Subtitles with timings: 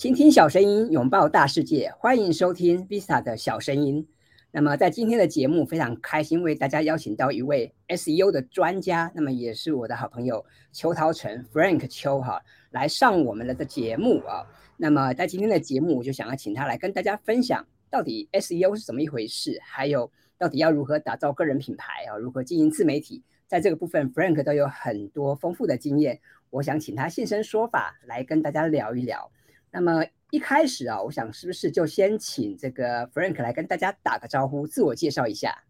[0.00, 4.08] 倾听小声音，拥抱大世界，欢迎收听 Visa 的小声音。
[4.50, 12.40] 那么在今天的节目，非常开心为大家邀请到一位 SEO 的专家，那么也是我的好朋友邱涛成 Frank 邱哈，
[12.70, 14.42] 来上我们的节目啊。
[14.78, 26.18] 那么在今天的节目，我就想要请他来跟大家分享，到底 SEO 是怎么一回事，还有到底要如何打造个人品牌啊，如何经营自媒体，在这个部分，Frank 都有很多丰富的经验。
[26.48, 29.30] 我想请他现身说法，来跟大家聊一聊。
[29.70, 30.04] 那么。
[30.32, 35.64] 一开始啊，我想是不是就先请这个 Frank 来跟大家打个招呼，自我介绍一下。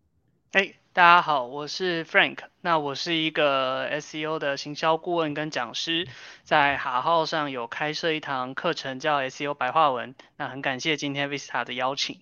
[0.52, 2.40] 哎，大家好，我是 Frank。
[2.60, 6.06] 那我是一个 SEO 的行销顾问跟讲师，
[6.45, 10.14] 在哈号上有开设一堂课程叫 SEO 白话文。
[10.37, 12.20] 那很感谢今天 Vista 的邀请。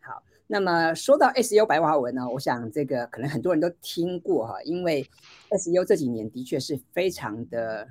[0.00, 5.08] 好，那么说到 SEO 白话文呢，我想这个可能很多人都听过哈，因为
[5.50, 7.86] SEO 这几年的确是非常的。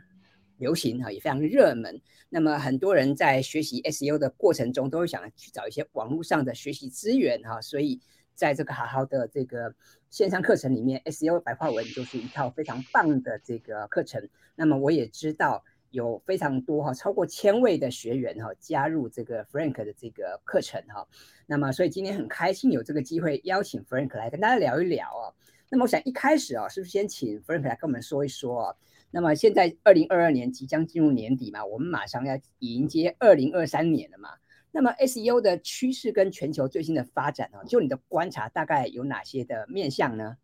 [0.58, 8.00] 流行哈也非常热门，那么很多人在学习 SEO 的过程中，都会想去找一些网络上的学习资源哈，所以
[8.34, 9.74] 在这个好好的这个
[10.10, 14.30] 线上课程里面，SEO 白话文就是一套非常棒的这个课程。
[14.56, 21.08] 那么我也知道有非常多哈超过千位的学员哈加入这个 Frank 的这个课程哈，
[21.46, 25.32] 那么所以今天很开心有这个机会邀请 Frank 来跟大家聊一聊啊。
[25.70, 28.76] 那么我想一开始啊，是不是先请 Frank 来跟我们说一说啊？
[29.12, 34.30] 那么现在二零二二年即将进入年底嘛，我们马上要迎接二零二三年了嘛。
[34.72, 40.36] 那么 SEO 的趋势跟全球最新的发展啊，就你的观察，大概有哪些的面向呢？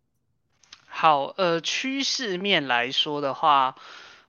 [0.85, 3.75] 好，呃，趋势面来说的话，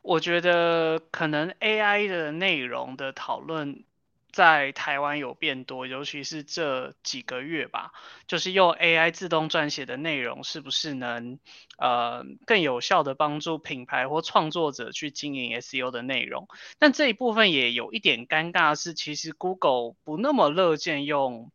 [0.01, 3.85] 我觉得可能 AI 的内容的讨论。
[4.33, 7.93] 在台湾有变多，尤其是这几个月吧，
[8.27, 11.39] 就是用 AI 自动撰写的内容，是不是能
[11.77, 16.49] 呃更有效的帮助品牌或创作者去经营 SEO 的内容？
[16.79, 21.53] 但这一部分也有一点尴尬，是其实 Google 不那么乐见用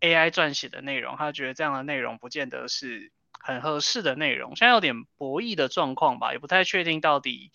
[0.00, 3.10] AI 撰写的内容，他觉得这样的内容不见得是
[3.40, 7.52] 很合适的内容，现在有点博弈的状况吧，也不太确定到底。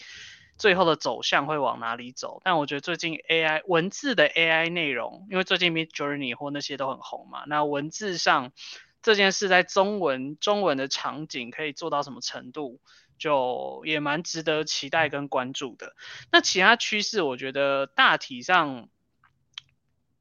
[0.58, 2.40] 最后的走向会往哪里走？
[2.44, 7.44] 但我觉得最近 AI 文字的 AI 内容，因为最近 Mid Journey 或那些都很红嘛。
[7.47, 8.53] 那文字上
[9.02, 12.80] 这件事在中文中文的场景可以做到什么程度，
[13.18, 15.96] 就也蛮值得期待跟关注的。
[16.31, 18.88] 那其他趋势，我觉得大体上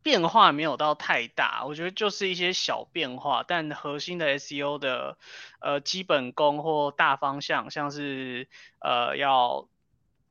[0.03, 5.19] 变化没有到太大，我觉得就是一些小变化，但核心的 SEO 的
[5.61, 8.49] 呃基本功或大方向，像是
[8.81, 9.69] 呃要。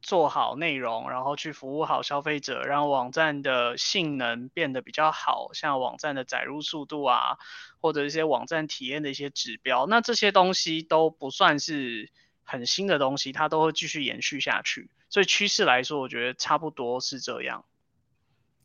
[0.01, 7.37] 做好内容，然后去服务好消费者，让网站的性能变得比较好，像网站的载入速度啊，
[7.79, 12.09] 或者一些网站体验的一些指标，那这些东西都不算是
[12.43, 14.89] 很新的东西，它都会继续延续下去。
[15.09, 17.63] 所以趋势来说，我觉得差不多是这样。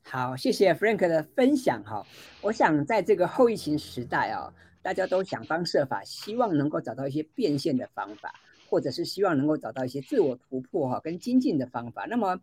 [0.05, 2.07] 好，谢谢 Frank 的分享哈。
[2.41, 8.33] 我想在这个后疫情时代啊，大家都想方设法，希望能够找到一些变现的方法。
[8.69, 12.07] 或者是希望能够找到一些自我突破哈跟精进的方法。
[12.07, 12.41] 那么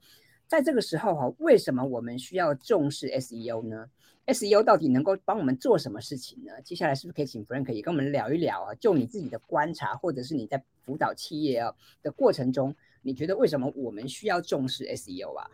[0.47, 3.87] 在这个时候哈，为什么我们需要重视 SEO 呢
[4.27, 6.53] ？SEO 到底能够帮我们做什么事情呢？
[6.63, 8.75] 接下来是不是可以请 Frank 也跟我们聊一聊啊？
[8.75, 15.49] 就你自己的观察，或者是你在辅导企业啊的过程中，你觉得为什么我们需要重视 SEO 啊？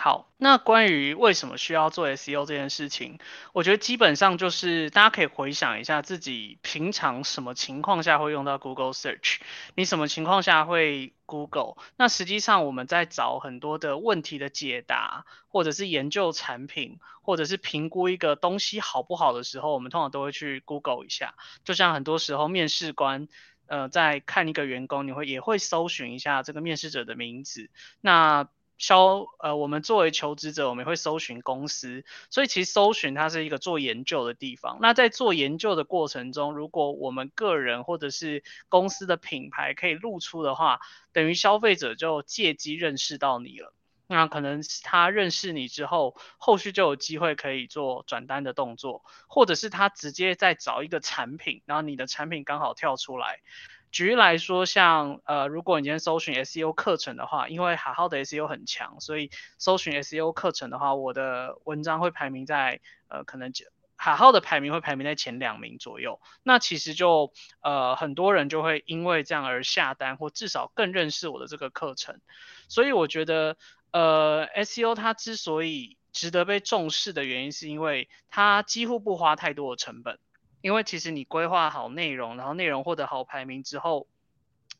[0.00, 3.18] 好，那关于为什么需要做 SEO 这件事情，
[3.52, 9.38] 我觉得基本上就是大家可以回想一下自己平常什么情况下会用到 Google Search，
[9.74, 11.74] 你什么情况下会 Google？
[11.96, 21.34] 那实际上我们在找很多的问题的解答，或者是研究产品，或者是评估一个东西好不好的时候，我们通常都会去 Google 一下。
[21.64, 23.26] 就像很多时候面试官，
[23.66, 27.68] 呃，在看一个员工，你会也会搜寻一下这个面试者的名字。
[28.00, 34.78] 那消呃，我们作为求职者，我们会搜寻公司，所以其实搜寻它是一个做研究的地方。
[34.80, 40.80] 那在做研究的过程中，如果我们个人或者是公司的品牌可以露出的话，
[41.12, 43.74] 等于消费者就借机认识到你了。
[44.10, 53.40] 那可能他认识你之后，后续就有机会可以做转单的动作，或者是他直接在找一个产品，然后你的产品刚好跳出来。
[53.90, 63.52] 举例来说，像呃，如果你今天搜寻 SEO 课程的话，因为好好的 SEO 很强，所以搜寻 SEO 课程的话，我的文章会排名在呃，可能
[63.96, 66.20] 好好的排名会排名在前两名左右。
[66.42, 67.32] 那其实就
[67.62, 72.20] 呃，很多人就会因为这样而下单，或至少更认识我的这个课程。
[72.68, 73.56] 所以我觉得
[73.90, 80.18] 呃，SEO 它之所以值得被重视的原因，是因为它几乎不花太多的成本。
[80.60, 84.08] 因为其实你规划好内容，然后内容获得好排名之后，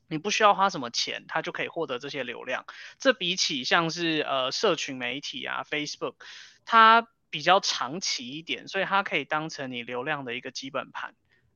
[0.08, 2.64] 你不需要花什么钱，它就可以获得这些流量。
[2.98, 6.14] 这比起像是呃社群媒体啊，Facebook，
[6.64, 11.14] 它比较长期一点，所以它可以当成你流量的一个基本盘。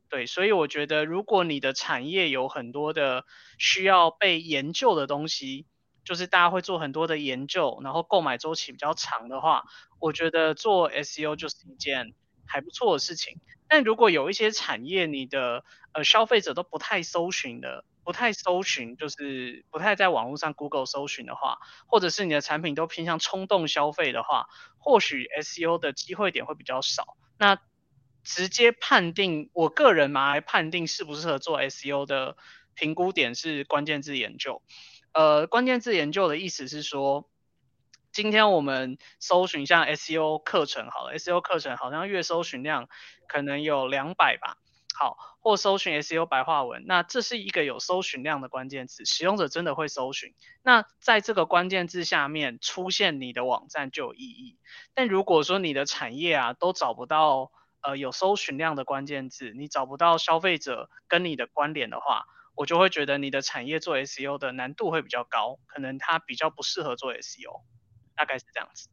[0.08, 3.24] 对，所以我觉得如果你的产业有很多的
[3.58, 5.66] 需要被研究的东西，
[6.04, 9.64] 就是大家会做很多的研究，然后购买周期比较长的话，
[9.98, 12.12] 我觉得做 SEO 就是一件
[12.46, 13.40] 还不错的事情。
[13.72, 15.64] 但如果有一些产业，你的
[15.94, 17.86] 呃消费者都不太搜寻的。
[18.04, 27.16] 不太搜寻，就是不太在网络上 Google 搜寻的话，或者是你的产品都偏向冲动消费的话，或许 SEO 的机会点会比较少。
[27.38, 27.58] 那
[28.24, 32.36] 直接判定，我个人嘛来判定适不适合做 SEO 的
[32.74, 34.62] 评估点是关键字研究。
[35.12, 37.30] 呃，关键字研究的意思是说，
[38.12, 42.90] 今天我们搜寻像 SEO 课程好了，SEO 课程好像月搜寻量
[43.26, 44.58] 可能有两百吧。
[44.94, 50.34] 好，或搜寻 SEO 白话文，那这是一个有搜寻量的关键词，使用者真的会搜寻。
[50.62, 54.58] 那在这个关键字下面出现你的网站就有意义。
[54.92, 57.50] 但如果说你的产业啊都找不到
[57.80, 67.62] 呃有搜寻量的关键字，你找不到消费者跟你的关联的话，我就会觉得你的产业做 SEO 的难度会比较高，可能它比较不适合做 SEO，
[68.16, 68.88] 大概是这样子。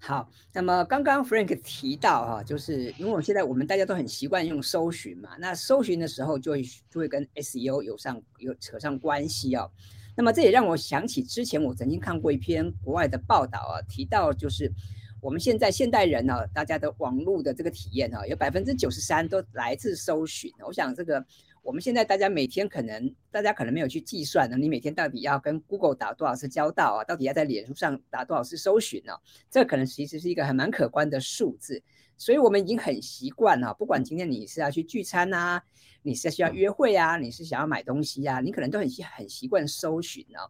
[0.00, 9.70] 好，那么刚刚 Frank 提到哈，就是因为我现在我们大家都很习惯用搜寻嘛，那搜寻的时候就会就会跟 SEO 有上有扯上关系哦。
[10.16, 14.72] 那么这也让我想起之前我曾经看过一篇国外的报道啊，提到就是
[15.20, 20.52] 我们现在现代人呢，大家的网络的这个体验哈，有百分之九十三都来自搜寻。
[20.66, 21.24] 我想这个。
[21.62, 27.04] 我们现在大家每天可能，大家可能没有去计算呢，你每天到底要跟 Google 打多少次交道啊？
[27.04, 29.12] 到底要在脸书上打多少次搜寻呢？
[29.50, 31.82] 这可能其实是一个很蛮可观的数字。
[32.16, 35.62] 所以我们已经很习惯了，不管今天你是要去聚餐啊，
[36.02, 40.40] 你是需要约会啊，你是想要买东西啊，你可能都很习很习惯搜寻呢，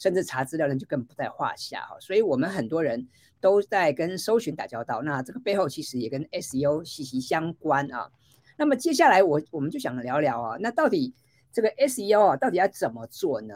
[0.00, 1.96] 甚至查资料呢就更不在话下哈。
[2.00, 3.06] 所以我们很多人
[3.40, 8.10] 都在跟搜寻打交道，那这个背后其实也跟 SEO 息息相关啊。
[8.56, 11.14] 那么接下来我我们就想聊聊啊，那到底
[11.52, 13.54] 这个 SEO 啊，到底要怎么做呢？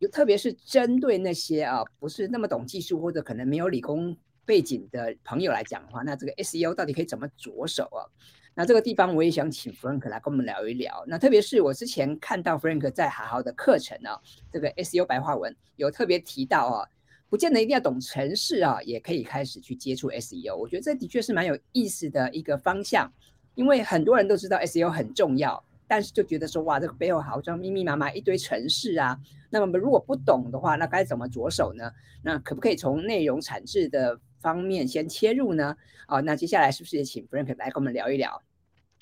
[0.00, 8.02] 就特别是针对那些啊不是那么懂技术或者可能没有理工背景的朋友来讲的话，那这个 SEO 到底可以怎么着手啊？
[8.54, 11.04] 那这个地方我也想请 Frank 来跟我们聊一聊。
[11.06, 14.20] 那特别是我之前看到 Frank 在好好的课程啊，
[14.52, 16.88] 这个 SEO 白话文有特别提到啊，
[17.30, 20.56] 不见得一定要懂程式啊，也可以开始去接触 SEO。
[20.56, 23.10] 我觉得这的确是蛮有意思的一个方向。
[23.54, 29.18] 因为很多人都知道 SEO 很重要，但是就觉得说哇，这个背后好像密密麻麻一堆程式啊。
[29.50, 31.92] 那么如果不懂的话，那该怎么着手呢？
[32.22, 35.76] 那可不可以从内容产制的方面先切入呢？
[36.06, 38.42] 啊，那接下来是不是也请 Frank 来跟我们聊一聊？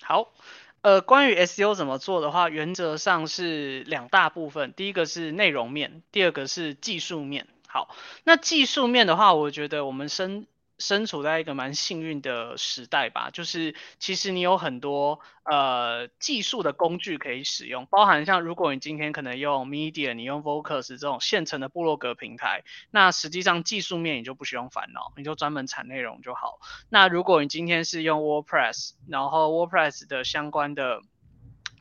[0.02, 0.32] 好，
[0.80, 7.46] 呃，关于 SEO 怎么做的话，原则上是两大部分，第一个是内容面，第二个是技术面。
[7.68, 7.94] 好，
[8.24, 10.46] 那技术面的话，我觉得我们深
[10.80, 26.58] 身处在一个蛮幸运的时代吧，就是其实你有很多呃技术的工具可以使用，包含像如果你今天可能用 Media，你用 Vocus 这种现成的部落格平台，那实际上技术面你就不需要烦恼，你就专门产内容就好。
[26.88, 31.02] 那如果你今天是用 WordPress，然后 WordPress 的相关的。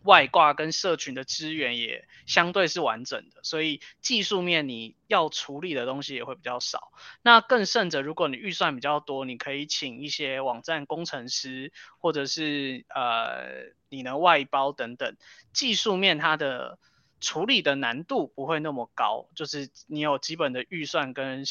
[0.03, 6.93] 外挂跟社群的资源也相对是完整的，所以技术面你要处理的东西也会比较少。
[7.21, 15.17] 那更甚者，如果你预算比较多，你可以请一些网站工程师，或者是呃你能外包等等。
[15.51, 16.79] 技术面它的
[17.19, 21.43] 处理的难度不会那么高，就是你有基本的预算跟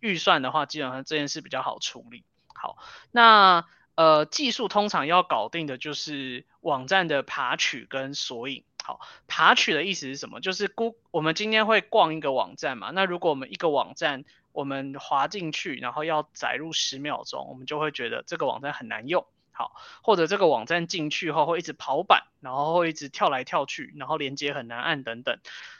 [0.00, 2.24] 预算的话，基本上这件事比较好处理。
[2.54, 2.76] 好，
[3.10, 3.64] 那。
[3.96, 8.62] 呃，技术通常要搞定的就是网站的爬取跟索引。
[8.84, 10.40] 好，爬取的意思是什么？
[10.40, 19.26] 就是 Google，我们今天会逛一个网站嘛，那如果我们一个网站我们滑进去，然后要载入十秒钟，我们就会觉得这个网站很难用。
[19.50, 19.72] 好，
[20.02, 25.38] 或者这个网站进去后会一直跑板，然后会一直跳来跳去，然后连接很难按等等，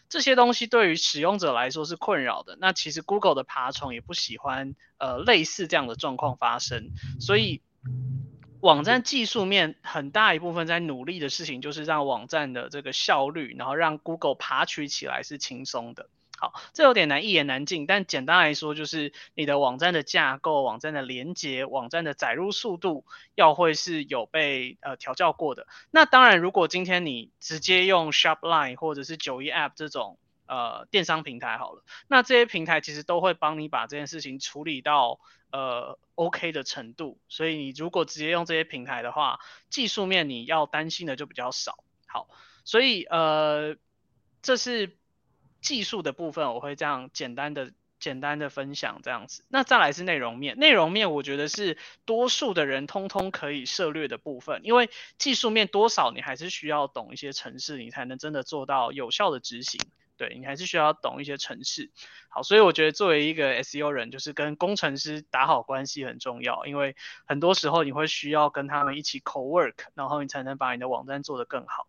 [0.09, 2.57] 这些东西对于使用者来说是困扰的。
[2.59, 7.61] 那其实 Google 的爬虫也不喜欢呃类似这样的状况发生，所以。
[8.61, 16.09] 网站技术面很大一部分在努力的事情，就是让网站的这个效率，然后让 Google 爬取起来是轻松的。
[16.39, 25.67] 好，这有点难一言难尽，但简单来说，就是你的网站的架构、网站的连接、网站的载入速度，要会是有被呃调教过的。
[25.91, 35.21] 那当然，如果今天你直接用 Shopline 或者是九一 App 这种呃电商平台好了，那这些平台其实都会帮你把这件事情处理到。
[35.53, 39.39] 呃，OK 的程度，所以你如果直接用这些平台的话，
[39.71, 41.79] 技术面你要担心的就比较少。
[42.07, 42.29] 好，
[42.65, 43.77] 所以呃，
[44.43, 44.97] 这是
[45.63, 47.73] 技术的部分，我会这样简单的。
[47.99, 50.59] 简单的分享这样子，那再来是内容面。
[50.59, 59.81] 内容面我觉得是多数的人通通可以涉略的部分，因为技术面多少你还是需要懂一些程式，你才能真的做到有效的执行。
[60.17, 61.91] 对你还是需要懂一些程式。
[62.29, 66.97] 好，所以我觉得作为一个 SEO 人，就是跟工程师打好关系很重要，因为
[67.27, 71.87] 很多时候你会需要跟他们一起 co work，然后你才能把你的网站做得更好。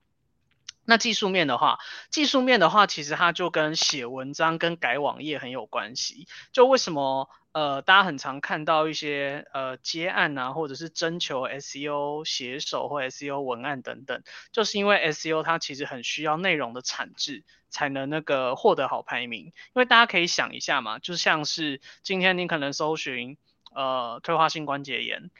[0.89, 1.79] 那技术面的话，
[2.09, 6.29] 技术面的话，其实它就跟写文章跟改网页很有关系。
[6.53, 14.21] 就为什么呃，大家很常看到一些呃接案啊，或者是征求 SEO 写手或 SEO 文案等等，
[14.51, 19.45] 就是因为 SEO 它其实很需要内容的产制，才能那个获得好排名。
[19.45, 23.39] 因为大家可以想一下嘛，就像是今天你可能搜寻
[23.73, 25.31] 呃退化性关节炎。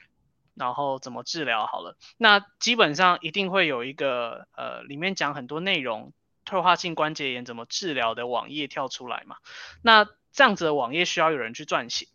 [0.56, 1.96] 然后怎么治疗好了？
[2.16, 6.12] 那基本上一定会有一个呃，里面讲很多内容，
[6.44, 9.36] 退化性关节炎怎么治疗的网页跳出来嘛。
[9.82, 10.08] 那
[10.38, 12.06] 这样子的网页需要有人去撰写，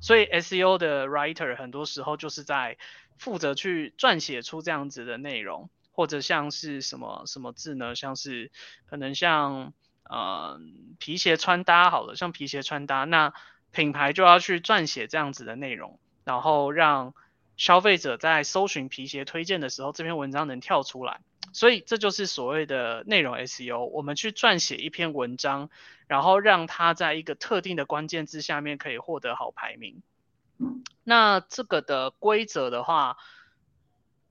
[0.00, 2.78] 所以 SEO 的 writer 很多时候就是在
[3.18, 7.94] 负责去撰写出这样子的内容，或者像是什么什么字呢？
[7.94, 8.50] 像是
[8.86, 9.74] 可能像
[10.08, 10.58] 呃
[10.98, 13.34] 皮鞋穿搭好了，像皮鞋穿搭，那
[13.72, 17.12] 品牌就要去撰写这样子的内容，然后让
[17.58, 21.20] 消费者在搜寻皮鞋推荐的时候，这篇文章能跳出来，
[21.52, 23.84] 所以这就是所谓的内容 SEO。
[23.84, 25.70] 我们去撰写一篇文章，
[26.06, 30.02] 然后让它在一个特定的关键字下面可以获得好排名。
[31.04, 33.16] 那这个的规则的话，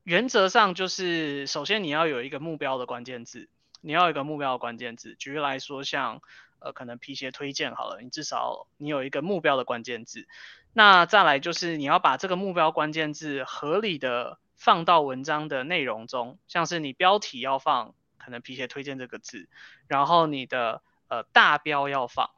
[0.04, 3.48] 原则上就是首先你要有一个目标的关键字，
[3.82, 5.16] 你要有一个目标的关键字。
[5.16, 6.22] 举例来说，像
[6.60, 10.28] 呃可能皮鞋推荐好了，你至少你有一个目标的关键字。
[10.74, 19.48] 那再来就是你要把这个目标关键字合理的放到文章的内容中，像是你标题要放可能皮鞋推荐这个字，
[19.88, 22.32] 然后你的呃大标要放，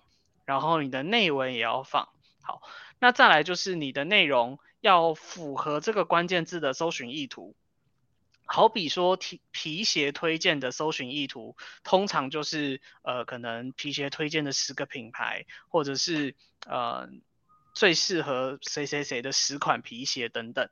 [0.45, 2.09] 然后你的内文也要放。
[2.41, 2.61] 好，
[2.99, 7.55] 那再来就是你的内容要符合这个关键字的搜寻意图。
[8.45, 17.09] 好比说皮皮鞋推荐的搜寻意图，通常就是呃可能皮鞋推荐的十个品牌，或者是呃。
[17.73, 20.67] 最适合谁谁谁的十款皮鞋等等，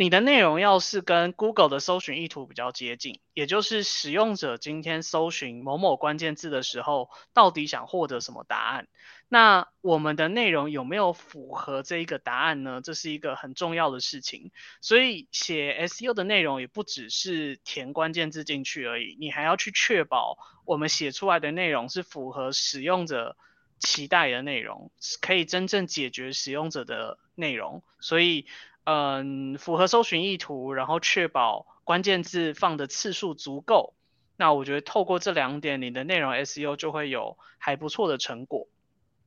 [0.00, 8.86] 你的内容要是跟 Google 的搜寻意图比较接近，也就是使用者今天搜寻某某关键字的时候，到底想获得什么答案？
[9.28, 12.80] 那我们的内容有没有符合这一个答案呢？
[12.80, 14.52] 这是一个很重要的事情。
[14.80, 23.36] 所以写 SEO 的内容也不只是填关键字进去而已，你还要去确保我们写出来的内容是符合使用者。
[23.80, 24.90] 期待的内容
[25.20, 28.44] 可以真正解决使用者的内容，所以，
[28.90, 33.92] 嗯，符合搜寻意图，然后确保关键字放的次数足够，
[34.34, 38.66] 那我觉得透过这两点，你的内容 SEO 就会有还不错的成果，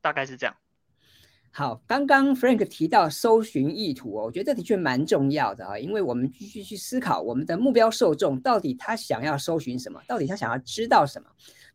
[0.02, 0.56] 大概是这样。
[1.52, 11.30] 好，刚刚 Frank 提到搜寻意图哦，我觉得这的确蛮重要的啊，因为我们继续去思考我们的目标受众到底他想要搜寻什么，到底他想要知道什么。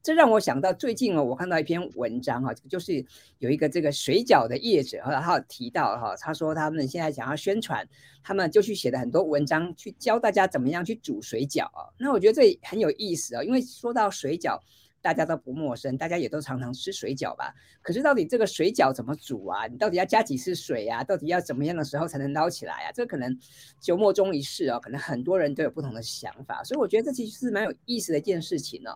[0.06, 3.04] 这让我想到最近哦，我看到一篇文章哈，就是
[3.40, 7.84] 有一个这个水饺的业者哈，他提到哈，他说他们现在想要宣传，
[8.22, 11.90] 他们就去写了很多文章去教大家怎么样去煮水饺啊。
[11.98, 14.60] 那我觉得这很有意思啊，因为说到水饺，
[15.02, 17.52] 大家都不陌生，大家也都常常吃水饺吧。
[17.82, 19.66] 可是到底这个水饺怎么煮啊？
[19.66, 21.02] 你到底要加几次水呀？
[21.02, 22.92] 到底要怎么样的时候才能捞起来啊？
[22.94, 23.36] 这可能
[23.80, 26.62] 九莫衷一是哦，可能很多人都有不同的想法。
[26.62, 28.94] 所以我觉得这其实是蛮有意思的一件事情呢。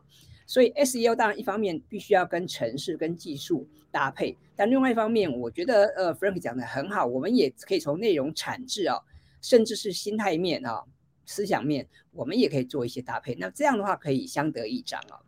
[0.51, 8.99] 所以 SEO 当然一方面必须要跟城市跟技术搭配，但另外一方面，我觉得呃 Frank 讲的很好，我们也可以从内容产制啊，
[9.41, 10.83] 甚至是心态面啊、
[11.25, 13.37] 思想面，我们也可以做一些搭配。
[13.37, 15.23] 那这样的话可以相得益彰啊。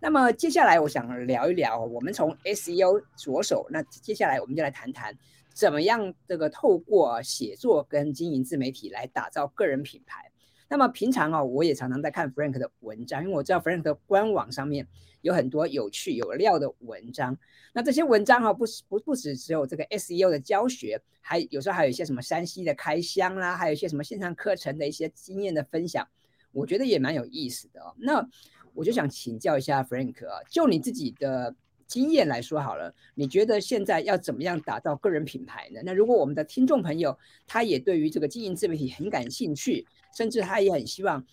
[0.00, 5.14] 那么接下来我想聊一聊，我们从 SEO 着手，那接下来我们就来谈谈
[5.52, 10.31] 怎么样这个透过写作跟经营自媒体来打造个人品牌。
[10.72, 14.88] 那么平常哦，我也常常在看 Frank 的文章，因为我知道 Frank 的官网上面
[15.20, 17.36] 有很多有趣有料的文章。
[17.74, 26.08] 那这些文章哈，不不不只只有这个 SEO 的教学，还有时候还有一些什么山西的开箱啦，还有一些什么线上课程的一些经验的分享，
[26.52, 27.94] 我觉得也蛮有意思的。
[27.98, 28.26] 那
[28.72, 31.54] 我就想请教一下 Frank 啊，就你自己的。
[31.88, 35.80] 经验来说好了，你觉得现在要怎么样打造个人品牌呢？
[35.84, 41.24] 那如果我们的听众朋友他也对于这个经营自媒体很感兴趣，甚至他也很希望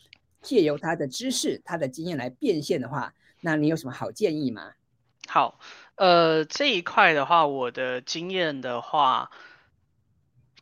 [0.42, 4.74] 借由他的知识、他的经验来变现的话，那你有什么好建议吗？
[5.28, 5.60] 好，
[5.96, 9.32] 呃，这一块的话，我的经验的话，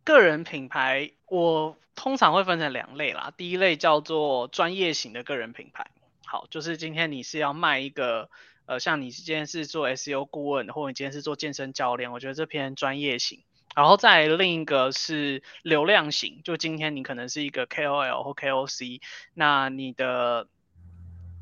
[0.03, 3.33] 个人品牌我通常会分成两类啦。
[3.37, 5.89] 第一类叫做专业型的个人品牌，
[6.25, 8.29] 好，就是今天你是要卖一个。
[8.69, 13.41] 呃，像你今天是做 SEO 顾问，或者你今天是做健身教练，我觉得这篇专业型。
[13.77, 19.01] 然后再另一个是流量型，就今天你可能是一个 KOL 或 KOC，
[19.35, 20.47] 那你的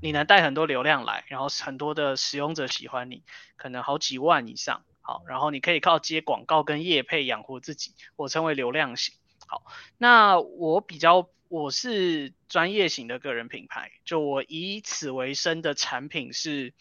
[0.02, 3.24] 你能带很多流量来，然后很多的使用者喜欢你，
[3.56, 4.84] 可能好几万以上。
[5.00, 9.16] 好，然后你可以靠接广告跟业配养活自己，我称为流量型。
[9.48, 9.64] 好，
[9.98, 16.74] 那我比较我是专业型的个人品牌，就我以此为生的产品是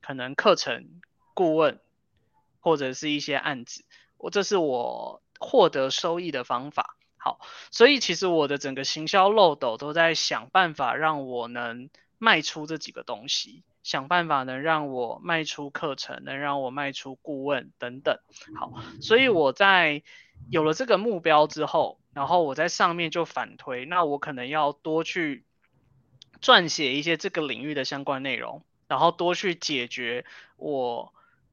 [0.00, 1.02] 可能课程
[1.34, 1.82] 顾问
[2.60, 3.84] 或者是一些案子。
[4.22, 7.40] 我这是我获得收益的方法，好，
[7.72, 18.20] 所以其实我的整个行销漏斗都在想办法让我能卖出这几个东西，想办法能让我卖出课程，能让我卖出顾问等等，
[18.54, 20.04] 好，所以我在
[20.48, 25.44] 有了这个目标之后，然后我在上面就反推，那我可能要多去
[26.40, 30.24] 撰写一些这个领域的相关内容，然后多去解决
[30.54, 31.12] 我。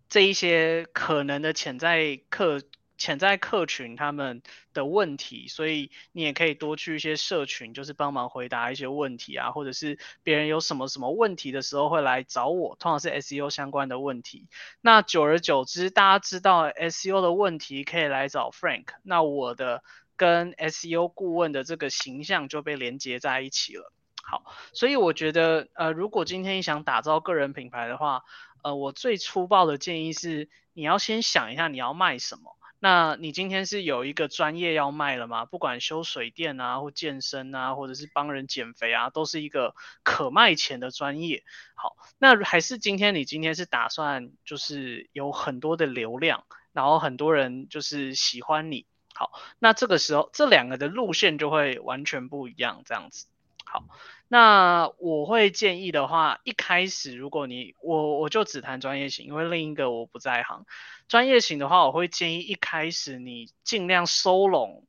[0.10, 2.62] 这一些可能的潜在客
[2.98, 4.42] 潜在客群他们
[4.74, 14.50] 的问题，所以你也可以多去一些社群，就是帮忙回答一些问题啊，或者是别人有什么什么问题的时候会来找我，通常是 SEO 相关的问题。
[14.82, 19.82] 那久而久之，大家知道 SEO 的问题可以来找 Frank，那我的
[20.18, 23.94] 跟 SEO 顾问的这个形象就被连接在一起了。
[24.22, 28.24] 好，所以我觉得，呃，如果今天你想打造个人品牌的话，
[28.64, 32.56] 呃，我最粗暴的建议是，你要先想一下你要卖什么。
[32.82, 35.44] 那你今天是有一个专业要卖了吗？
[35.46, 41.44] 不管修水电啊，或健身啊，或者是帮人减肥啊，都是一个可卖钱的专业。
[41.76, 48.86] 好，那还是今天你今天是打算就是有很多的流量，然后很多人就是喜欢你。
[49.14, 53.26] 好，那这个时候这两个的路线就会完全不一样，这样子。
[53.66, 53.84] 好。
[54.32, 60.68] 那我会建议的话，一开始如果你我我就只谈专业型，因为另一个我不在行。
[61.08, 64.86] 专业型的话，我会建议一开始你尽量收拢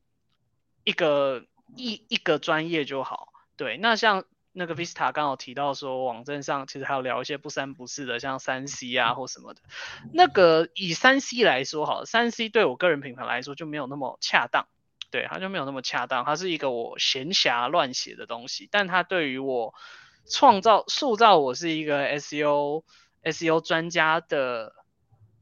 [0.83, 1.43] 一个
[1.75, 3.33] 一一个专业就好。
[3.57, 9.61] 对，那像那个 Vista 刚好提到说，网站上其实还有聊一些不三不四的，像三 C 啊或什么的。
[10.13, 14.67] 那个以三 C 来说，好，三 C 对我个人品牌来说就没有那么恰当。
[15.11, 19.75] 对，它就没有那么恰当，它是一个我闲暇乱写的东西，但它对于我
[20.25, 22.83] 创造、塑造我是一个 SEO、
[23.21, 24.73] SEO 专家的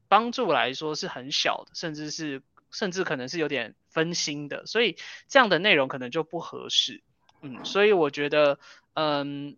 [0.08, 4.96] 帮助来说是很小的，甚至是甚至可能是有点分心的，所以
[5.28, 7.02] 这样的内容可能就不合适。
[7.40, 8.58] 嗯，所以我觉得，
[8.94, 9.56] 嗯，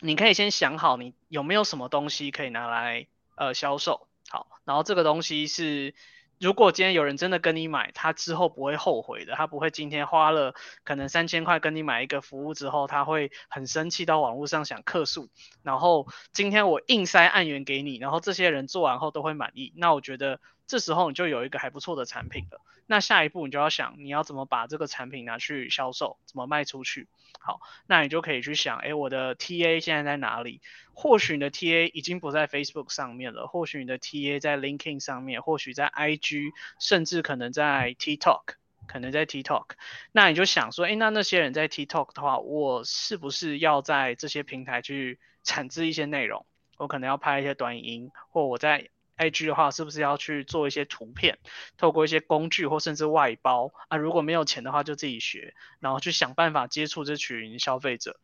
[0.00, 5.94] 你可以先想好你有没有什么东西可以拿来呃销售，好，然后这个东西是。
[6.40, 15.28] 如果今天有人真的跟你买，他之后不会后悔的，他不会今天花了可能三千块跟你买一个服务之后，他会很生气到网络上想客诉。
[15.62, 22.60] 然后今天我硬塞案源给你，然后这些人做完后都会满意，那我觉得这时候你就有一个还不错的产品了。
[22.86, 27.08] 那下一步你就要想你要怎么把这个产品拿去销售，怎么卖出去。
[27.38, 30.62] 好，那你就可以去想，哎，我的 TA 现在在哪里？
[30.94, 38.54] 或许你的 TA 已经不在 Facebook 上面了，或许你的 TA 在 LinkedIn 上面，或许在 IG，甚至可能在 TikTok，
[38.86, 39.66] 可能在 TikTok。
[40.12, 46.46] 那你就想说，哎，那那些人在 TikTok 的话，我是不是要在这些平台去产制一些内容？
[46.78, 48.88] 我可能要拍一些短音，或我在。
[49.16, 51.38] IG 的话，是不是要去做一些图片，
[51.76, 53.96] 透过一些工具或甚至外包啊？
[53.96, 58.18] 如果没有钱的话，就自己学，然后去想办法接触这群消费者，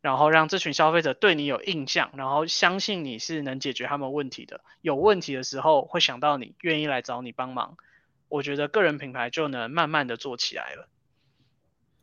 [0.00, 4.62] 然后让这群消费者对你有印象，然后相信你是能解决他们问题的。
[4.80, 7.76] 有问题的时候会想到你，愿意来找你帮忙。
[8.28, 10.88] 我觉得个人品牌就能慢慢的做起来了。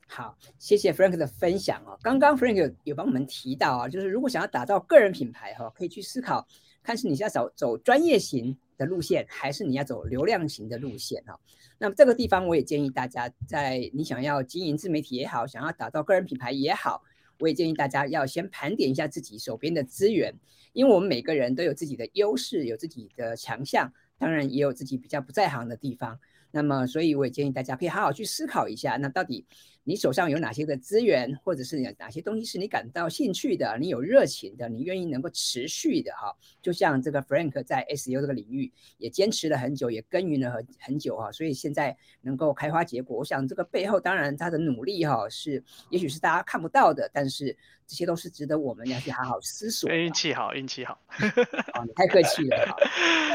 [0.08, 1.98] 好，谢谢 Frank 的分享哦。
[2.04, 6.48] 刚刚 Frank 有有帮我们提到啊，就是如果想要打造个人品牌哈，可以去思考。
[6.82, 11.39] 看是你要走走专业型的路线，还是你要走流量型的路线哈？
[11.78, 17.02] 那么这个地方我也建议大家，在你想要经营自媒体也好，想要打造个人品牌也好，
[17.39, 20.34] 我也建议大家要先盘点一下自己手边的资源，
[20.74, 26.20] 因为我们每个人都有自己的优势，有自己的强项，当然也有自己比较不在行的地方。
[26.52, 29.46] 那么，所以我也建议大家可以好好去思考一下，那到底
[29.84, 36.36] 你手上有哪些的资源，或者是哪些东西是你感到兴趣的，你有热情的，你愿意能够持续的哈？
[36.60, 43.16] 就像这个 Frank 在 SU 这个领域也坚持了很久，也耕耘了很很久哈，所以现在能够开花结果。
[43.20, 47.56] 我想这个背后当然他的努力哈是，也许是大家看不到的，但是
[47.89, 49.88] 这些都是值得我们要去好好思索。
[49.91, 50.97] 运气好，运气好，
[51.86, 52.75] 你太客气了哈。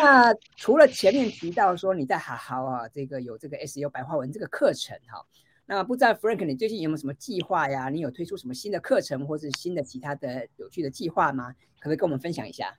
[0.02, 3.04] 那除了前面提到说你在好好啊这。
[3.04, 5.22] 这个有这个 SEO 白话文这个课程哈，
[5.66, 7.90] 那不知道 Frank 你最近有没有什么计划呀？
[7.90, 11.54] 你有推出什么新的课程或是新的其他的有趣的计划吗？
[11.80, 12.74] 可不可以跟我们分享一下？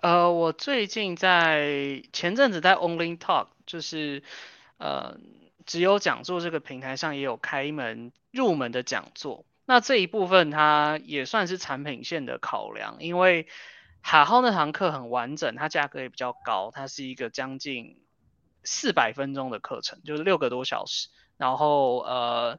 [0.00, 4.22] 呃，我最近在前阵子在 Only Talk，就是
[4.78, 5.18] 呃
[5.66, 9.44] 只有讲座这个平台上也有开一门入门的讲座。
[9.68, 13.46] 那这一部分它也算是产品线的考量，因为
[14.00, 18.00] 哈浩那堂课很完整，它价格也比较高，它是一个将近
[18.64, 21.08] 四百分钟的课程，就是六个多小时。
[21.36, 22.58] 然后呃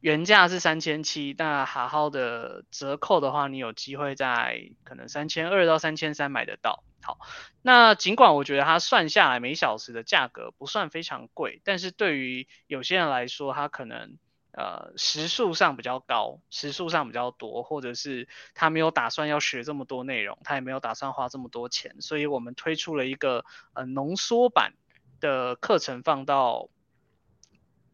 [0.00, 6.84] 原价是三千七，那哈浩的折扣的话，你有机会在可能三千二到三千三买得到。
[7.00, 7.18] 好，
[7.62, 14.18] 那尽管我觉得它算下来每小时的价格不算非常贵，但是对于有些人来说，它可能
[14.56, 24.72] 呃时数上比较高，时数上比较多，或者是他没有打算要学这么多内容，他也没有打算花这么多钱，所以我们推出了一个呃浓缩版
[25.20, 26.70] 的课程放到。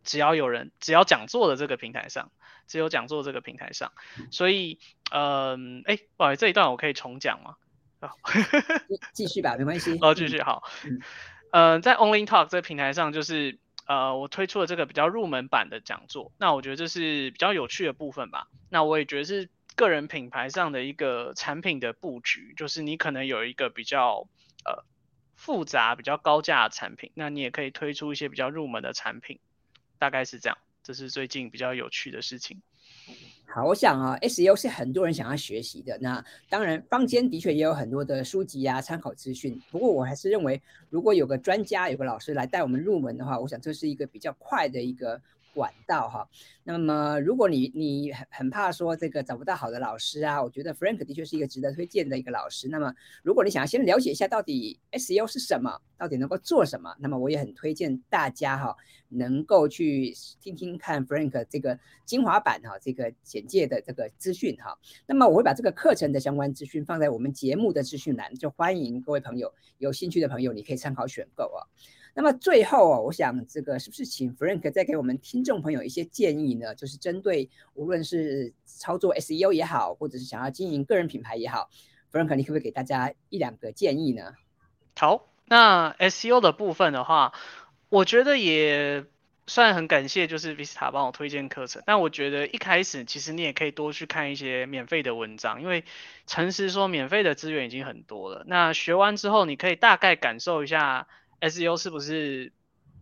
[0.04, 2.32] 只要有人，只要讲座的这个平台上，
[2.66, 3.92] 只有讲座这个平台上，
[4.32, 4.80] 所以，
[5.12, 7.54] 嗯，哎，不好意思，这一段我可以重讲吗？
[8.02, 8.16] 好，
[9.12, 9.96] 继续吧，没关系。
[10.00, 10.64] 哦，继续好。
[11.52, 16.32] 嗯，在 Only Talk 这个平台上，就是呃，我推出了这个比较入门版的讲座。
[16.38, 18.48] 那我觉得这是比较有趣的部分吧。
[18.70, 24.28] 那我也觉得是个人品牌上的一个产品的布局，就是你可能有一个比较
[24.64, 24.84] 呃
[25.34, 29.38] 复杂、比较高价的产品，那你也可以推出一些比较入门的产品。
[29.98, 32.60] 大概是这样，这是最近比较有趣的事情。
[33.46, 35.98] 好，我想啊，SEO 是很多人想要学习的。
[36.00, 39.60] 那当然，坊间的确也有很多的书籍啊、参考资讯。
[39.70, 45.20] 不过，我还是认为，如果有个专家、有个老师来带我们入门的话，我想这是一个比较快的一个。
[45.54, 46.28] 管道哈，
[46.64, 52.68] 那么如果你你很很怕说这个找不到好的老师啊，我觉得 Frank 的确是一个值得推荐的一个老师。
[52.68, 58.76] 那么如果你想要先了解一下到底 SEO 是什么，到底能够做什么，那么我也很推荐大家哈，
[59.08, 64.78] 能够去听听看 Frank 这个精华版哈，这个简介的这个资讯哈。
[65.06, 71.68] 那么我会把这个课程的相关资讯放在我们节目的资讯栏，就欢迎各位朋友有兴趣的朋友，你可以参考选购啊。
[72.14, 76.74] 那么最后啊，我想这个是不是请 Frank 再给我们听众朋友一些建议呢？
[76.74, 81.70] 就是针对无论是操作 SEO 也好，或者是想要经营个人品牌也好
[82.12, 84.34] ，Frank 你可不可以给大家一两个建议呢？
[84.94, 87.32] 好，那 SEO 的部分的话，
[87.88, 89.06] 我觉得也
[89.46, 91.82] 算很感谢，就是 Vista 帮我推荐课程。
[91.86, 95.84] 但我觉得一开始其实你也可以多去看一些免费的文章，因为
[96.26, 98.44] 诚实说，免费的资源已经很多了。
[98.46, 101.08] 那学完之后，你可以大概感受一下。
[101.42, 102.52] S U 是不是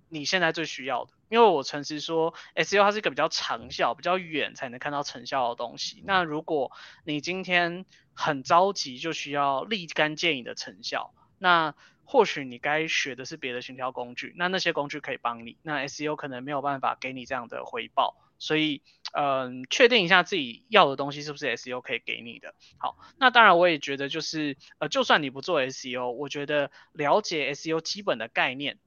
[0.09, 1.13] 你现在最需要的？
[1.29, 6.03] 因为我诚实说，S U 它是一个比较长效、比较远才能看到成效的东西。
[6.07, 6.73] 那如果
[7.05, 11.75] 你今天很着急，就需要立竿见影的成效，那
[12.05, 14.33] 或许你该学的是别的行销工具。
[14.37, 18.17] 那那些工具可以帮你，那 S U 可能没有办法给你这样的回报。
[18.41, 22.55] 所以，嗯，确定一下自己要的东西是不是 SEO 可以给你的。
[22.79, 28.79] 好，那当然我也觉得就是，呃，就算你不做 SEO，我觉得了解 SEO 基本的概念，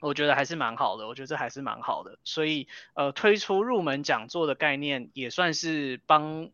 [0.00, 1.08] 我觉得还是蛮好的。
[1.08, 2.18] 我觉得这还是蛮好的。
[2.24, 6.48] 所以，呃，推出入门讲座的概念，也算是帮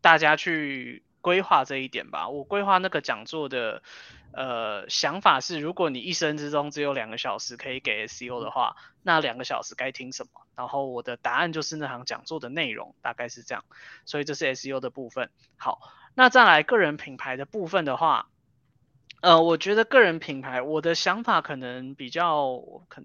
[0.00, 2.28] 大家去规划这一点吧。
[2.28, 3.82] 我规划那个讲座的。
[4.32, 10.30] 呃，想法是，如果你一生之中只有两个小时可以给 SEO 的话，那两个小时该听什么？
[10.56, 13.64] 然后我的答案就是那堂讲座的内容，大概是这样。
[14.04, 15.30] 所以这是 SEO 的部分。
[15.56, 15.80] 好，
[16.14, 18.28] 那再来个人品牌的部分的话，
[19.20, 22.56] 呃，我觉得个人品牌，我的想法可能比较
[22.88, 23.02] 可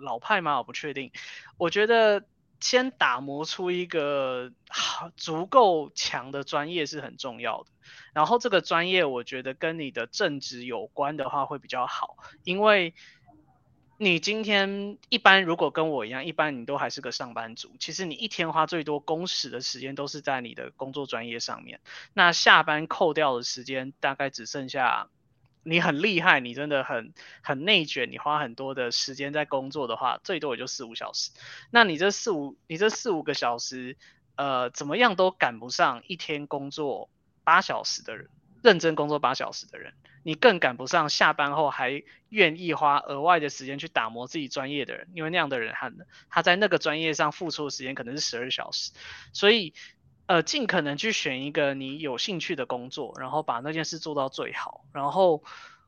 [0.00, 0.58] 老派吗？
[0.58, 1.12] 我不确定。
[1.56, 2.24] 我觉得。
[2.60, 7.70] 先打磨出一个好足够强的专业是很重要的，
[8.12, 12.94] 然后这个专业我觉得跟你的正职有关的话会比较好，因为
[13.96, 21.80] 你今天一般如果跟我一样，一般你都还是个上班族，其实你一天花最多工时的时间都是在你的工作专业上面，
[22.12, 25.08] 那下班扣掉的时间大概只剩下。
[25.68, 31.30] 你很厉害，你真的很很内卷，你花很多的时间在工作的话，最多也就四五小时。
[31.70, 33.96] 那你这四五，你这四五个小时，
[34.36, 37.10] 呃，怎么样都赶不上一天工作
[37.44, 38.30] 八小时的人，
[38.62, 45.92] 认真工作八小时的人，你更赶不上下班后还愿意花额外的时间去打磨自己专业的人，因为那样的人他
[46.30, 48.92] 他在那个专业上付出的时间可能是十二小时，
[49.32, 49.74] 所以。
[50.28, 54.84] 呃，尽可能去选一个你有兴趣的工作，然后把那件事做到最好。
[54.92, 55.42] 然后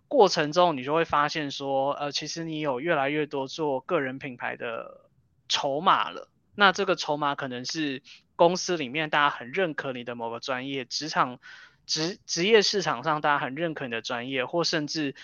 [0.09, 5.03] 过程中你就会发现说，呃，其实你有越来越多做个人品牌的
[5.47, 6.29] 筹码了。
[6.55, 8.03] 那这个筹码可能是
[8.35, 11.39] 公司里面大家很认可你的某个专业，职场
[11.85, 15.15] 职职业市场上大家很认可你的专业，或甚至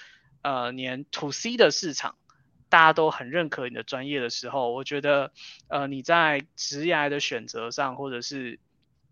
[0.43, 2.17] 呃连 to C 的市场
[2.69, 5.33] 大家都很认可你的专业的时候，我觉得
[5.69, 8.61] 呃你在职业的选择上，或者是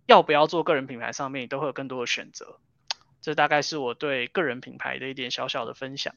[0.06, 1.12] 要不要做个人品牌？
[1.12, 2.58] 上面都会有更多的选择。
[3.20, 6.14] 这大概是我对个人品牌的一点小小的分享。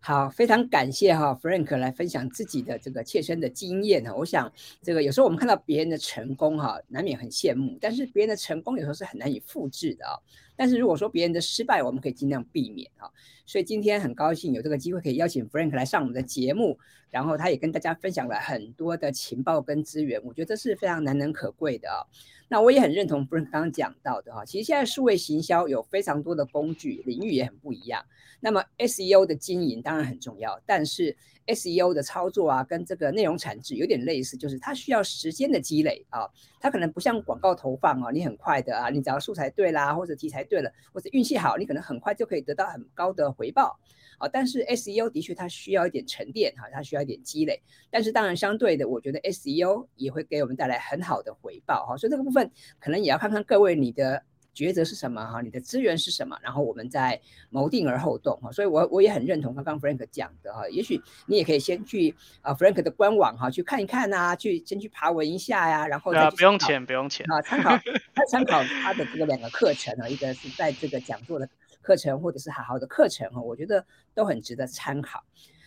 [0.00, 4.12] 好，非常感谢哈，Frank 来分享自己的这个切身的经验呢。
[4.16, 4.50] 我想，
[4.82, 10.18] 这个有时候我们看到别人的成功哈，难免很羡慕，但是别人的成功有时候是很难以复制的啊。
[10.56, 13.10] 但是如果说别人的失败，我们可以尽量避免哈。
[13.44, 16.78] 所以今天很高兴有这个机会可以邀请 Frank 来上我们的节目，
[17.10, 22.06] 然后他也跟大家分享了很多的情报跟资源，我觉得这是非常难能可贵的啊。
[22.48, 28.04] 那我也很认同 Frank 刚刚讲到的哈，其实现在数位行销有非常多的工具，领域也很不一样。
[28.40, 36.28] 那么 SEO 的经营当然很重要，但是 SEO 的操作啊，跟这个内容产制有点类似，就是它需要时间的积累啊，
[36.62, 43.76] 它可能不像广告投放哦，你很快的啊，你只要素材对啦，或者题材对了，或者运气好，你可能很快就可以得到很高的回报
[44.18, 44.28] 啊。
[44.28, 52.48] 但是 SEO 的确它需要一点沉淀哈，它需要一点积累，但是当然相对的，我觉得 SEO 也会给我们带来很好的回报哈，所以这个部分
[52.78, 54.22] 可能也要看看各位你的。
[54.54, 55.40] 抉择是什么哈？
[55.40, 56.36] 你的资源是什么？
[56.42, 58.52] 然后我们再谋定而后动哈。
[58.52, 60.68] 所以，我我也很认同刚刚 Frank 讲的哈。
[60.68, 67.70] 也许你也可以先去啊 Frank 的官网哈去看一看呐，去先去爬文一下呀，然后啊不用钱不用钱啊，参考
[68.14, 71.48] 他 参考他的这个两个课程啊，一个是在这个讲座的
[71.80, 73.84] 课程，或者是好好的课程哈，我觉得
[74.14, 75.22] 都很值得参考。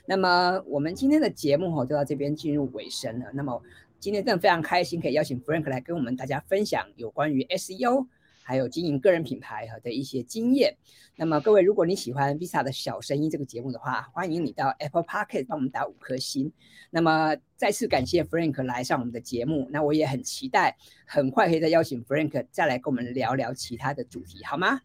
[0.06, 3.26] 那么我们今天的节目哈就到这边进入尾声了。
[3.34, 3.60] 那么
[4.00, 8.06] 今天真的非常开心，可以邀请 Frank 来跟我们大家分享有关于 SEO。
[8.46, 10.78] 还有经营个人品牌哈的一些经验。
[11.18, 16.52] 那么各位，如果你喜欢 Visa 的小声音这个节目的话，欢迎你到 Apple Podcast 帮我们打五颗星。
[16.92, 19.68] 那么再次感谢 Frank 来上我们的节目。
[19.72, 24.82] 那我也很期待，很快可以再邀请 Frank 再来跟我们聊聊其他的主题，好吗？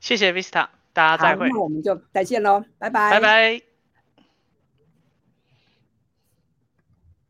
[0.00, 1.48] 谢谢 Vista，大家再会。
[1.48, 3.65] 那我们就再见喽，拜拜，拜拜。